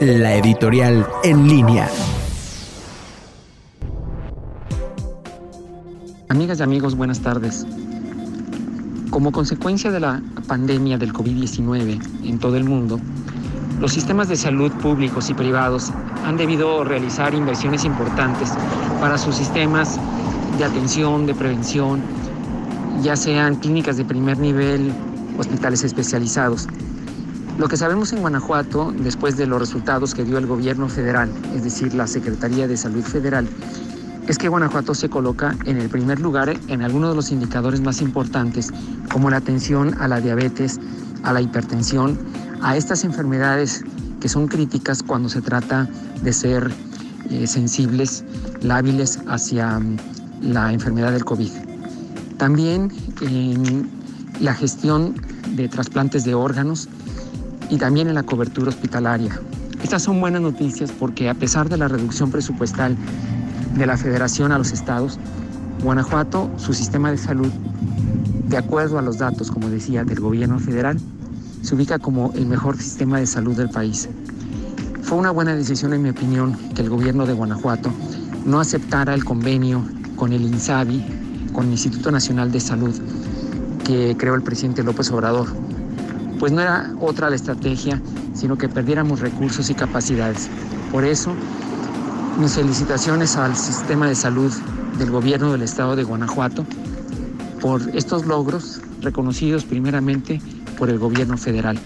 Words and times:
la 0.00 0.34
editorial 0.34 1.06
en 1.22 1.48
línea. 1.48 1.88
Amigas 6.28 6.60
y 6.60 6.62
amigos, 6.62 6.96
buenas 6.96 7.20
tardes. 7.20 7.66
Como 9.10 9.32
consecuencia 9.32 9.90
de 9.90 10.00
la 10.00 10.22
pandemia 10.48 10.98
del 10.98 11.12
COVID-19 11.12 12.00
en 12.24 12.38
todo 12.38 12.56
el 12.56 12.64
mundo, 12.64 12.98
los 13.80 13.92
sistemas 13.92 14.28
de 14.28 14.36
salud 14.36 14.72
públicos 14.72 15.28
y 15.30 15.34
privados 15.34 15.92
han 16.24 16.36
debido 16.36 16.84
realizar 16.84 17.34
inversiones 17.34 17.84
importantes 17.84 18.50
para 19.00 19.18
sus 19.18 19.36
sistemas 19.36 19.98
de 20.58 20.64
atención, 20.64 21.26
de 21.26 21.34
prevención, 21.34 22.00
ya 23.02 23.16
sean 23.16 23.56
clínicas 23.56 23.96
de 23.96 24.04
primer 24.04 24.38
nivel, 24.38 24.92
hospitales 25.38 25.84
especializados. 25.84 26.68
Lo 27.58 27.68
que 27.68 27.76
sabemos 27.76 28.12
en 28.12 28.20
Guanajuato, 28.20 28.92
después 28.98 29.36
de 29.36 29.46
los 29.46 29.60
resultados 29.60 30.14
que 30.14 30.24
dio 30.24 30.38
el 30.38 30.46
gobierno 30.46 30.88
federal, 30.88 31.30
es 31.54 31.62
decir, 31.62 31.92
la 31.94 32.06
Secretaría 32.06 32.66
de 32.66 32.76
Salud 32.76 33.02
Federal, 33.02 33.46
es 34.26 34.38
que 34.38 34.48
Guanajuato 34.48 34.94
se 34.94 35.10
coloca 35.10 35.54
en 35.66 35.76
el 35.76 35.88
primer 35.88 36.18
lugar 36.18 36.58
en 36.68 36.82
algunos 36.82 37.10
de 37.10 37.16
los 37.16 37.30
indicadores 37.30 37.80
más 37.80 38.00
importantes, 38.00 38.72
como 39.12 39.28
la 39.28 39.36
atención 39.36 39.94
a 40.00 40.08
la 40.08 40.20
diabetes, 40.20 40.80
a 41.24 41.32
la 41.32 41.42
hipertensión, 41.42 42.18
a 42.62 42.76
estas 42.76 43.04
enfermedades 43.04 43.84
que 44.20 44.28
son 44.28 44.48
críticas 44.48 45.02
cuando 45.02 45.28
se 45.28 45.42
trata 45.42 45.88
de 46.22 46.32
ser 46.32 46.70
eh, 47.28 47.46
sensibles, 47.46 48.24
lábiles 48.62 49.20
hacia 49.26 49.78
mm, 49.78 49.96
la 50.42 50.72
enfermedad 50.72 51.12
del 51.12 51.24
COVID. 51.24 51.50
También 52.38 52.92
en 53.20 53.90
la 54.40 54.54
gestión 54.54 55.14
de 55.56 55.68
trasplantes 55.68 56.24
de 56.24 56.34
órganos 56.34 56.88
y 57.72 57.78
también 57.78 58.06
en 58.08 58.14
la 58.14 58.22
cobertura 58.22 58.68
hospitalaria. 58.68 59.40
Estas 59.82 60.02
son 60.02 60.20
buenas 60.20 60.42
noticias 60.42 60.92
porque 60.92 61.30
a 61.30 61.34
pesar 61.34 61.70
de 61.70 61.78
la 61.78 61.88
reducción 61.88 62.30
presupuestal 62.30 62.94
de 63.74 63.86
la 63.86 63.96
federación 63.96 64.52
a 64.52 64.58
los 64.58 64.72
estados, 64.72 65.18
Guanajuato, 65.82 66.50
su 66.58 66.74
sistema 66.74 67.10
de 67.10 67.16
salud, 67.16 67.50
de 68.46 68.58
acuerdo 68.58 68.98
a 68.98 69.02
los 69.02 69.16
datos, 69.16 69.50
como 69.50 69.70
decía, 69.70 70.04
del 70.04 70.20
gobierno 70.20 70.58
federal, 70.58 70.98
se 71.62 71.74
ubica 71.74 71.98
como 71.98 72.30
el 72.34 72.44
mejor 72.44 72.76
sistema 72.76 73.18
de 73.18 73.26
salud 73.26 73.56
del 73.56 73.70
país. 73.70 74.06
Fue 75.00 75.16
una 75.16 75.30
buena 75.30 75.56
decisión, 75.56 75.94
en 75.94 76.02
mi 76.02 76.10
opinión, 76.10 76.54
que 76.74 76.82
el 76.82 76.90
gobierno 76.90 77.24
de 77.24 77.32
Guanajuato 77.32 77.90
no 78.44 78.60
aceptara 78.60 79.14
el 79.14 79.24
convenio 79.24 79.82
con 80.16 80.34
el 80.34 80.42
INSABI, 80.42 81.50
con 81.54 81.64
el 81.66 81.72
Instituto 81.72 82.10
Nacional 82.10 82.52
de 82.52 82.60
Salud, 82.60 82.94
que 83.86 84.14
creó 84.18 84.34
el 84.34 84.42
presidente 84.42 84.82
López 84.82 85.10
Obrador. 85.10 85.71
Pues 86.42 86.50
no 86.50 86.60
era 86.60 86.92
otra 87.00 87.30
la 87.30 87.36
estrategia, 87.36 88.02
sino 88.34 88.58
que 88.58 88.68
perdiéramos 88.68 89.20
recursos 89.20 89.70
y 89.70 89.74
capacidades. 89.74 90.50
Por 90.90 91.04
eso, 91.04 91.32
mis 92.36 92.54
felicitaciones 92.54 93.36
al 93.36 93.54
sistema 93.54 94.08
de 94.08 94.16
salud 94.16 94.52
del 94.98 95.12
gobierno 95.12 95.52
del 95.52 95.62
estado 95.62 95.94
de 95.94 96.02
Guanajuato 96.02 96.66
por 97.60 97.80
estos 97.94 98.26
logros 98.26 98.80
reconocidos 99.02 99.64
primeramente 99.64 100.42
por 100.78 100.90
el 100.90 100.98
gobierno 100.98 101.38
federal. 101.38 101.78